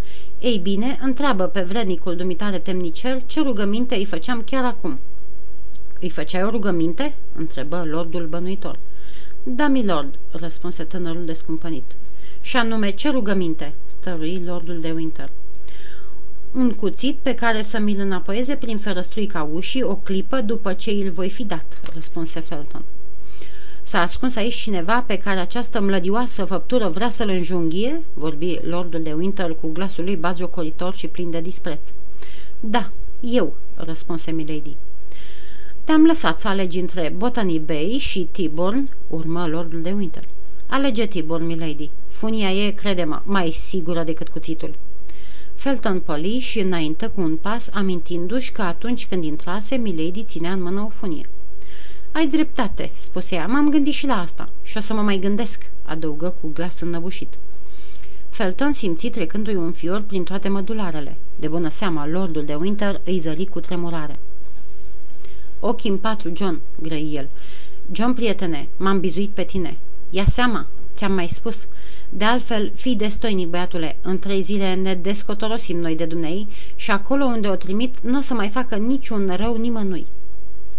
Ei 0.40 0.58
bine, 0.58 0.98
întreabă 1.02 1.44
pe 1.44 1.60
vrednicul 1.60 2.16
dumitare 2.16 2.58
temnicel 2.58 3.22
ce 3.26 3.40
rugăminte 3.40 3.94
îi 3.94 4.04
făceam 4.04 4.42
chiar 4.42 4.64
acum." 4.64 4.98
Îi 6.00 6.10
făceai 6.10 6.42
o 6.42 6.50
rugăminte?" 6.50 7.14
întrebă 7.34 7.84
lordul 7.84 8.26
bănuitor. 8.26 8.78
Da, 9.42 9.66
milord," 9.66 10.18
răspunse 10.30 10.84
tânărul 10.84 11.24
descumpănit. 11.24 11.84
Și 12.40 12.56
anume, 12.56 12.90
ce 12.90 13.10
rugăminte?" 13.10 13.72
stărui 13.84 14.42
lordul 14.46 14.80
de 14.80 14.90
Winter. 14.90 15.28
Un 16.52 16.70
cuțit 16.70 17.16
pe 17.22 17.34
care 17.34 17.62
să 17.62 17.78
mi-l 17.78 18.00
înapoieze 18.00 18.54
prin 18.54 18.78
ferăstruica 18.78 19.48
ușii 19.52 19.82
o 19.82 19.94
clipă 19.94 20.40
după 20.40 20.72
ce 20.72 20.90
îl 20.90 21.10
voi 21.10 21.30
fi 21.30 21.44
dat," 21.44 21.80
răspunse 21.94 22.40
Felton. 22.40 22.84
S-a 23.88 24.00
ascuns 24.00 24.36
aici 24.36 24.54
cineva 24.54 25.04
pe 25.06 25.18
care 25.18 25.38
această 25.38 25.80
mlădioasă 25.80 26.44
făptură 26.44 26.88
vrea 26.88 27.08
să-l 27.08 27.28
înjunghie?" 27.28 28.02
vorbi 28.14 28.58
lordul 28.62 29.02
de 29.02 29.12
Winter 29.12 29.54
cu 29.54 29.68
glasul 29.72 30.04
lui 30.04 30.16
baziocoritor 30.16 30.94
și 30.94 31.06
plin 31.06 31.30
de 31.30 31.40
dispreț. 31.40 31.88
Da, 32.60 32.90
eu," 33.20 33.54
răspunse 33.74 34.30
Milady. 34.30 34.76
Te-am 35.84 36.04
lăsat 36.06 36.40
să 36.40 36.48
alegi 36.48 36.78
între 36.78 37.12
Botany 37.16 37.58
Bay 37.58 37.96
și 38.00 38.28
Tiborn, 38.30 38.90
urmă 39.08 39.46
lordul 39.46 39.82
de 39.82 39.90
Winter. 39.90 40.22
Alege 40.66 41.06
Tiborn, 41.06 41.46
milady. 41.46 41.90
Funia 42.06 42.50
e, 42.50 42.70
crede-mă, 42.70 43.22
mai 43.24 43.50
sigură 43.50 44.02
decât 44.02 44.28
cuțitul. 44.28 44.74
Felton 45.54 46.00
păli 46.00 46.38
și 46.38 46.60
înainte 46.60 47.06
cu 47.06 47.20
un 47.20 47.36
pas, 47.36 47.68
amintindu-și 47.72 48.52
că 48.52 48.62
atunci 48.62 49.06
când 49.06 49.24
intrase, 49.24 49.76
Milady 49.76 50.22
ținea 50.22 50.52
în 50.52 50.62
mână 50.62 50.80
o 50.80 50.88
funie. 50.88 51.28
Ai 52.12 52.26
dreptate," 52.26 52.90
spuse 52.94 53.34
ea, 53.34 53.46
m-am 53.46 53.68
gândit 53.68 53.92
și 53.92 54.06
la 54.06 54.20
asta 54.20 54.48
și 54.62 54.76
o 54.76 54.80
să 54.80 54.94
mă 54.94 55.02
mai 55.02 55.18
gândesc," 55.18 55.70
adăugă 55.84 56.34
cu 56.40 56.50
glas 56.54 56.80
înnăbușit. 56.80 57.38
Felton 58.28 58.72
simți 58.72 59.08
trecându-i 59.08 59.54
un 59.54 59.72
fior 59.72 60.00
prin 60.00 60.24
toate 60.24 60.48
mădularele. 60.48 61.16
De 61.36 61.48
bună 61.48 61.68
seama, 61.68 62.06
lordul 62.06 62.44
de 62.44 62.54
Winter 62.54 63.00
îi 63.04 63.18
zări 63.18 63.46
cu 63.46 63.60
tremurare. 63.60 64.18
Ochii 65.60 65.90
în 65.90 65.98
patru, 65.98 66.32
John, 66.36 66.60
grăi 66.82 67.12
el. 67.14 67.28
John, 67.92 68.12
prietene, 68.12 68.68
m-am 68.76 69.00
bizuit 69.00 69.30
pe 69.30 69.42
tine. 69.42 69.76
Ia 70.10 70.24
seama, 70.24 70.66
ți-am 70.94 71.12
mai 71.12 71.28
spus. 71.28 71.66
De 72.08 72.24
altfel, 72.24 72.72
fii 72.74 72.96
destoinic, 72.96 73.48
băiatule, 73.48 73.96
în 74.02 74.18
trei 74.18 74.40
zile 74.40 74.74
ne 74.74 74.94
descotorosim 74.94 75.78
noi 75.78 75.96
de 75.96 76.04
dumnei 76.04 76.48
și 76.76 76.90
acolo 76.90 77.24
unde 77.24 77.48
o 77.48 77.54
trimit 77.54 78.00
nu 78.00 78.16
o 78.16 78.20
să 78.20 78.34
mai 78.34 78.48
facă 78.48 78.76
niciun 78.76 79.32
rău 79.36 79.56
nimănui. 79.56 80.06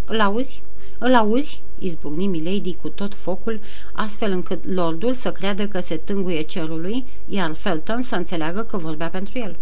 Îl 0.06 0.20
auzi? 0.20 0.62
Îl 1.02 1.14
auzi?" 1.14 1.60
izbucni 1.78 2.26
Milady 2.26 2.74
cu 2.74 2.88
tot 2.88 3.14
focul, 3.14 3.60
astfel 3.92 4.32
încât 4.32 4.64
lordul 4.74 5.14
să 5.14 5.32
creadă 5.32 5.68
că 5.68 5.80
se 5.80 5.96
tânguie 5.96 6.42
cerului, 6.42 7.04
iar 7.28 7.52
Felton 7.52 8.02
să 8.02 8.14
înțeleagă 8.14 8.62
că 8.62 8.76
vorbea 8.76 9.08
pentru 9.08 9.38
el. 9.38 9.56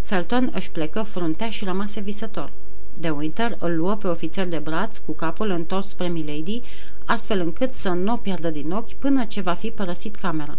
Felton 0.00 0.50
își 0.54 0.70
plecă 0.70 1.02
fruntea 1.02 1.50
și 1.50 1.64
rămase 1.64 2.00
visător. 2.00 2.50
De 2.98 3.10
Winter 3.10 3.56
îl 3.60 3.76
luă 3.76 3.94
pe 3.94 4.06
ofițer 4.06 4.46
de 4.46 4.58
braț 4.58 4.96
cu 4.96 5.12
capul 5.12 5.50
întors 5.50 5.88
spre 5.88 6.08
Milady, 6.08 6.62
astfel 7.04 7.40
încât 7.40 7.70
să 7.70 7.88
nu 7.88 8.12
o 8.12 8.16
pierdă 8.16 8.50
din 8.50 8.70
ochi 8.70 8.92
până 8.92 9.24
ce 9.24 9.40
va 9.40 9.54
fi 9.54 9.70
părăsit 9.70 10.16
camera. 10.16 10.56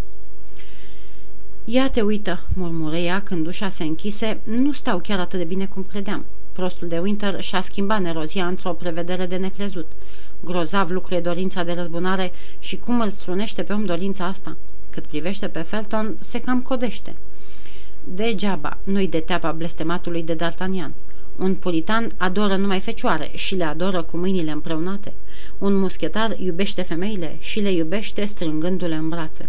Ia 1.64 1.90
te 1.90 2.00
uită, 2.00 2.42
murmură 2.54 2.96
ea 2.96 3.22
când 3.22 3.46
ușa 3.46 3.68
se 3.68 3.84
închise, 3.84 4.40
nu 4.44 4.72
stau 4.72 4.98
chiar 4.98 5.18
atât 5.20 5.38
de 5.38 5.44
bine 5.44 5.66
cum 5.66 5.82
credeam. 5.82 6.24
Prostul 6.56 6.88
de 6.88 6.98
Winter 6.98 7.40
și-a 7.40 7.60
schimbat 7.60 8.00
nerozia 8.00 8.46
într-o 8.46 8.72
prevedere 8.72 9.26
de 9.26 9.36
necrezut. 9.36 9.86
Grozav 10.44 10.90
lucru 10.90 11.14
e 11.14 11.20
dorința 11.20 11.62
de 11.62 11.72
răzbunare 11.72 12.32
și 12.58 12.76
cum 12.76 13.00
îl 13.00 13.10
strunește 13.10 13.62
pe 13.62 13.72
om 13.72 13.84
dorința 13.84 14.24
asta. 14.24 14.56
Cât 14.90 15.04
privește 15.04 15.48
pe 15.48 15.60
Felton, 15.60 16.16
se 16.18 16.40
cam 16.40 16.62
codește. 16.62 17.14
Degeaba, 18.04 18.78
nu-i 18.84 19.08
de 19.08 19.20
teapa 19.20 19.52
blestematului 19.52 20.22
de 20.22 20.36
D'Artagnan. 20.36 20.90
Un 21.36 21.54
puritan 21.54 22.08
adoră 22.16 22.56
numai 22.56 22.80
fecioare 22.80 23.30
și 23.34 23.54
le 23.54 23.64
adoră 23.64 24.02
cu 24.02 24.16
mâinile 24.16 24.50
împreunate. 24.50 25.12
Un 25.58 25.74
muschetar 25.74 26.38
iubește 26.38 26.82
femeile 26.82 27.36
și 27.38 27.60
le 27.60 27.72
iubește 27.72 28.24
strângându-le 28.24 28.94
în 28.94 29.08
brațe. 29.08 29.48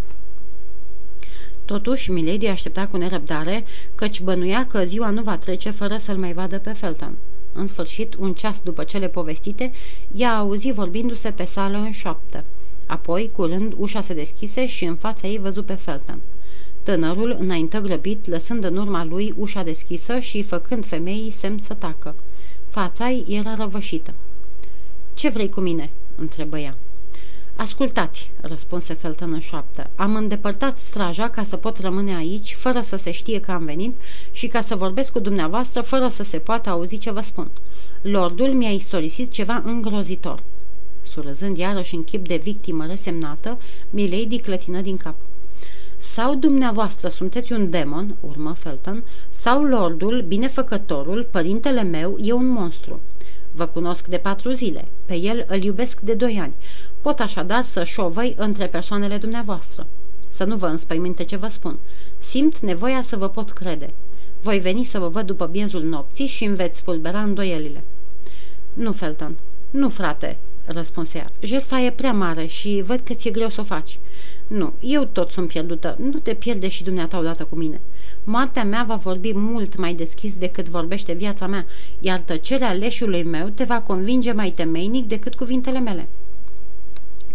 Totuși, 1.67 2.11
Milady 2.11 2.47
aștepta 2.47 2.87
cu 2.87 2.97
nerăbdare, 2.97 3.65
căci 3.95 4.21
bănuia 4.21 4.67
că 4.67 4.83
ziua 4.83 5.09
nu 5.09 5.21
va 5.21 5.37
trece 5.37 5.69
fără 5.69 5.97
să-l 5.97 6.17
mai 6.17 6.33
vadă 6.33 6.59
pe 6.59 6.69
Felton. 6.69 7.15
În 7.53 7.67
sfârșit, 7.67 8.15
un 8.15 8.33
ceas 8.33 8.61
după 8.61 8.83
cele 8.83 9.07
povestite, 9.07 9.71
ea 10.15 10.37
auzi 10.37 10.71
vorbindu-se 10.71 11.31
pe 11.31 11.45
sală 11.45 11.77
în 11.77 11.91
șoaptă. 11.91 12.43
Apoi, 12.85 13.31
curând, 13.33 13.73
ușa 13.77 14.01
se 14.01 14.13
deschise 14.13 14.65
și 14.65 14.85
în 14.85 14.95
fața 14.95 15.27
ei 15.27 15.37
văzu 15.37 15.63
pe 15.63 15.73
Felton. 15.73 16.21
Tânărul 16.83 17.37
înaintă 17.39 17.79
grăbit, 17.79 18.27
lăsând 18.27 18.63
în 18.63 18.77
urma 18.77 19.03
lui 19.03 19.33
ușa 19.37 19.63
deschisă 19.63 20.19
și 20.19 20.43
făcând 20.43 20.85
femeii 20.85 21.31
semn 21.31 21.57
să 21.57 21.73
tacă. 21.73 22.15
Fața 22.69 23.09
ei 23.09 23.25
era 23.27 23.55
răvășită. 23.55 24.13
Ce 25.13 25.29
vrei 25.29 25.49
cu 25.49 25.59
mine?" 25.59 25.89
întrebă 26.15 26.59
ea. 26.59 26.77
Ascultați," 27.57 28.31
răspunse 28.41 28.93
Felton 28.93 29.33
în 29.33 29.39
șoaptă. 29.39 29.89
Am 29.95 30.15
îndepărtat 30.15 30.77
straja 30.77 31.29
ca 31.29 31.43
să 31.43 31.55
pot 31.55 31.79
rămâne 31.79 32.15
aici, 32.15 32.55
fără 32.59 32.81
să 32.81 32.95
se 32.95 33.11
știe 33.11 33.39
că 33.39 33.51
am 33.51 33.65
venit 33.65 33.95
și 34.31 34.47
ca 34.47 34.61
să 34.61 34.75
vorbesc 34.75 35.11
cu 35.11 35.19
dumneavoastră, 35.19 35.81
fără 35.81 36.07
să 36.07 36.23
se 36.23 36.37
poată 36.37 36.69
auzi 36.69 36.97
ce 36.97 37.11
vă 37.11 37.21
spun. 37.21 37.49
Lordul 38.01 38.47
mi-a 38.47 38.71
istorisit 38.71 39.31
ceva 39.31 39.61
îngrozitor." 39.65 40.39
Surâzând 41.01 41.57
iarăși 41.57 41.95
în 41.95 42.03
chip 42.03 42.27
de 42.27 42.35
victimă 42.35 42.85
resemnată, 42.85 43.57
Milady 43.89 44.39
clătină 44.39 44.81
din 44.81 44.97
cap. 44.97 45.15
Sau 45.95 46.35
dumneavoastră 46.35 47.07
sunteți 47.07 47.53
un 47.53 47.69
demon, 47.69 48.15
urmă 48.19 48.53
Felton, 48.53 49.03
sau 49.29 49.63
lordul, 49.63 50.21
binefăcătorul, 50.27 51.27
părintele 51.31 51.83
meu, 51.83 52.17
e 52.21 52.31
un 52.31 52.47
monstru. 52.47 52.99
Vă 53.51 53.65
cunosc 53.65 54.07
de 54.07 54.17
patru 54.17 54.51
zile, 54.51 54.85
pe 55.05 55.15
el 55.15 55.45
îl 55.47 55.63
iubesc 55.63 55.99
de 55.99 56.13
doi 56.13 56.39
ani. 56.41 56.53
Pot 57.01 57.19
așadar 57.19 57.63
să 57.63 57.83
șovăi 57.83 58.35
între 58.37 58.67
persoanele 58.67 59.17
dumneavoastră. 59.17 59.87
Să 60.27 60.43
nu 60.43 60.55
vă 60.55 60.65
înspăiminte 60.65 61.23
ce 61.23 61.35
vă 61.35 61.47
spun. 61.47 61.77
Simt 62.17 62.59
nevoia 62.59 63.01
să 63.01 63.15
vă 63.15 63.29
pot 63.29 63.51
crede. 63.51 63.89
Voi 64.41 64.59
veni 64.59 64.83
să 64.83 64.99
vă 64.99 65.07
văd 65.07 65.25
după 65.25 65.45
biezul 65.45 65.83
nopții 65.83 66.27
și 66.27 66.43
îmi 66.43 66.55
veți 66.55 66.77
spulbera 66.77 67.21
îndoielile. 67.21 67.83
Nu, 68.73 68.91
Felton. 68.91 69.37
Nu, 69.69 69.89
frate, 69.89 70.37
răspunse 70.65 71.17
ea. 71.17 71.29
Jertfa 71.39 71.79
e 71.79 71.91
prea 71.91 72.13
mare 72.13 72.45
și 72.45 72.83
văd 72.85 72.99
că 72.99 73.13
ți-e 73.13 73.31
greu 73.31 73.49
să 73.49 73.61
o 73.61 73.63
faci. 73.63 73.99
Nu, 74.47 74.73
eu 74.79 75.03
tot 75.03 75.31
sunt 75.31 75.47
pierdută. 75.47 75.95
Nu 75.99 76.19
te 76.19 76.33
pierde 76.33 76.67
și 76.67 76.83
dumneata 76.83 77.19
odată 77.19 77.43
cu 77.43 77.55
mine. 77.55 77.81
Moartea 78.23 78.63
mea 78.63 78.83
va 78.87 78.95
vorbi 78.95 79.31
mult 79.33 79.77
mai 79.77 79.93
deschis 79.93 80.35
decât 80.35 80.69
vorbește 80.69 81.13
viața 81.13 81.47
mea, 81.47 81.65
iar 81.99 82.19
tăcerea 82.19 82.71
leșului 82.71 83.23
meu 83.23 83.47
te 83.47 83.63
va 83.63 83.81
convinge 83.81 84.31
mai 84.31 84.49
temeinic 84.49 85.07
decât 85.07 85.35
cuvintele 85.35 85.79
mele. 85.79 86.07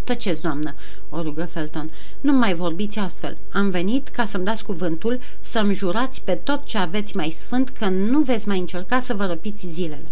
Tăceți, 0.05 0.43
doamnă, 0.43 0.75
o 1.11 1.23
rugă 1.23 1.45
Felton. 1.45 1.91
Nu 2.21 2.33
mai 2.33 2.55
vorbiți 2.55 2.99
astfel. 2.99 3.37
Am 3.53 3.71
venit 3.71 4.09
ca 4.09 4.25
să-mi 4.25 4.45
dați 4.45 4.65
cuvântul, 4.65 5.21
să-mi 5.41 5.75
jurați 5.75 6.23
pe 6.23 6.35
tot 6.35 6.65
ce 6.65 6.79
aveți 6.79 7.17
mai 7.17 7.31
sfânt 7.31 7.69
că 7.69 7.89
nu 7.89 8.21
veți 8.21 8.49
mai 8.49 8.59
încerca 8.59 9.01
să 9.01 9.15
vă 9.15 9.27
răpiți 9.27 9.67
zilele. 9.67 10.09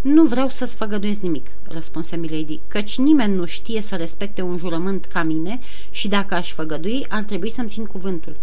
Nu 0.00 0.24
vreau 0.24 0.48
să-ți 0.48 0.76
făgăduiesc 0.76 1.20
nimic, 1.20 1.46
răspunse 1.68 2.16
Milady, 2.16 2.60
căci 2.68 2.98
nimeni 2.98 3.34
nu 3.34 3.44
știe 3.44 3.80
să 3.80 3.96
respecte 3.96 4.42
un 4.42 4.56
jurământ 4.56 5.04
ca 5.04 5.22
mine 5.22 5.60
și 5.90 6.08
dacă 6.08 6.34
aș 6.34 6.52
făgădui, 6.52 7.06
ar 7.08 7.22
trebui 7.22 7.50
să-mi 7.50 7.68
țin 7.68 7.84
cuvântul. 7.84 8.36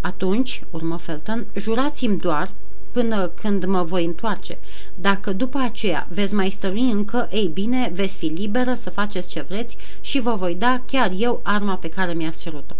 Atunci, 0.00 0.62
urmă 0.70 0.96
Felton, 0.96 1.46
jurați-mi 1.56 2.18
doar 2.18 2.50
până 2.92 3.28
când 3.28 3.64
mă 3.64 3.82
voi 3.82 4.04
întoarce. 4.04 4.58
Dacă 4.94 5.32
după 5.32 5.58
aceea 5.58 6.06
veți 6.10 6.34
mai 6.34 6.50
stărui 6.50 6.90
încă, 6.90 7.28
ei 7.32 7.50
bine, 7.52 7.90
veți 7.94 8.16
fi 8.16 8.26
liberă 8.26 8.74
să 8.74 8.90
faceți 8.90 9.28
ce 9.28 9.40
vreți 9.40 9.76
și 10.00 10.20
vă 10.20 10.34
voi 10.34 10.54
da 10.54 10.82
chiar 10.86 11.10
eu 11.16 11.40
arma 11.42 11.74
pe 11.74 11.88
care 11.88 12.12
mi-ați 12.12 12.40
cerut-o. 12.40 12.74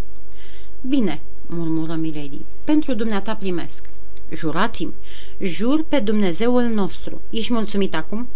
Bine, 0.80 1.20
murmură 1.46 1.94
Milady, 1.94 2.40
pentru 2.64 2.94
dumneata 2.94 3.34
primesc. 3.34 3.88
Jurați-mi, 4.32 4.94
jur 5.40 5.84
pe 5.88 5.98
Dumnezeul 5.98 6.62
nostru. 6.62 7.20
Ești 7.30 7.52
mulțumit 7.52 7.94
acum? 7.94 8.26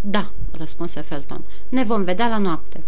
Da, 0.00 0.30
răspunse 0.58 1.00
Felton. 1.00 1.40
Ne 1.68 1.82
vom 1.82 2.02
vedea 2.02 2.28
la 2.28 2.38
noapte 2.38 2.80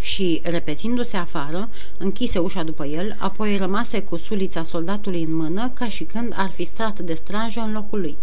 și, 0.00 0.40
repezindu-se 0.44 1.16
afară, 1.16 1.68
închise 1.98 2.38
ușa 2.38 2.62
după 2.62 2.84
el, 2.84 3.16
apoi 3.18 3.56
rămase 3.56 4.02
cu 4.02 4.16
sulița 4.16 4.62
soldatului 4.62 5.22
în 5.22 5.34
mână, 5.34 5.70
ca 5.74 5.88
și 5.88 6.04
când 6.04 6.32
ar 6.36 6.50
fi 6.50 6.64
strat 6.64 6.98
de 6.98 7.14
strajă 7.14 7.60
în 7.60 7.72
locul 7.72 8.00
lui. 8.00 8.16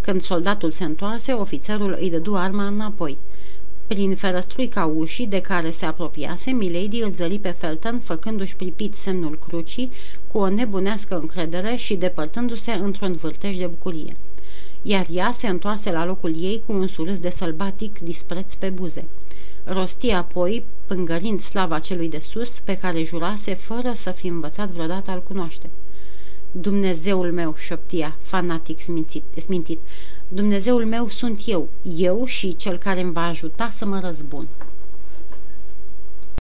Când 0.00 0.22
soldatul 0.22 0.70
se 0.70 0.84
întoarse, 0.84 1.32
ofițerul 1.32 1.96
îi 2.00 2.10
dădu 2.10 2.34
arma 2.36 2.66
înapoi. 2.66 3.16
Prin 3.86 4.14
ferăstruica 4.14 4.84
ușii 4.84 5.26
de 5.26 5.40
care 5.40 5.70
se 5.70 5.84
apropiase, 5.84 6.50
Milady 6.50 7.02
îl 7.02 7.12
zări 7.12 7.38
pe 7.38 7.54
Felton, 7.58 7.98
făcându-și 7.98 8.56
pripit 8.56 8.94
semnul 8.94 9.38
crucii, 9.46 9.90
cu 10.26 10.38
o 10.38 10.48
nebunească 10.48 11.18
încredere 11.18 11.76
și 11.76 11.94
depărtându-se 11.94 12.72
într-un 12.72 13.12
vârtej 13.12 13.56
de 13.56 13.66
bucurie. 13.66 14.16
Iar 14.82 15.06
ea 15.10 15.30
se 15.30 15.48
întoarse 15.48 15.92
la 15.92 16.04
locul 16.04 16.34
ei 16.40 16.62
cu 16.66 16.72
un 16.72 16.86
surâs 16.86 17.20
de 17.20 17.30
sălbatic 17.30 17.98
dispreț 17.98 18.54
pe 18.54 18.68
buze. 18.68 19.04
Rosti 19.64 20.10
apoi, 20.10 20.64
pângărind 20.86 21.40
slava 21.40 21.78
celui 21.78 22.08
de 22.08 22.18
sus, 22.18 22.60
pe 22.60 22.76
care 22.76 23.02
jurase 23.02 23.54
fără 23.54 23.92
să 23.92 24.10
fi 24.10 24.26
învățat 24.26 24.70
vreodată 24.70 25.10
al 25.10 25.22
cunoaște. 25.22 25.70
Dumnezeul 26.50 27.32
meu, 27.32 27.54
șoptia, 27.58 28.16
fanatic 28.22 28.80
smintit, 28.80 29.22
smintit, 29.36 29.80
Dumnezeul 30.28 30.84
meu 30.86 31.08
sunt 31.08 31.42
eu, 31.46 31.68
eu 31.96 32.24
și 32.24 32.56
cel 32.56 32.78
care 32.78 33.00
îmi 33.00 33.12
va 33.12 33.26
ajuta 33.26 33.70
să 33.70 33.84
mă 33.84 34.00
răzbun. 34.00 34.46